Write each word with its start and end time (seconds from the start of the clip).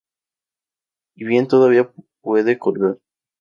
Y 1.15 1.25
bien 1.25 1.47
todavía 1.47 1.93
puede 2.21 2.57
colgar. 2.57 2.97